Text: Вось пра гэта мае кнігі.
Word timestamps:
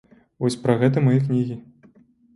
Вось 0.45 0.57
пра 0.63 0.77
гэта 0.83 1.05
мае 1.09 1.15
кнігі. 1.27 1.61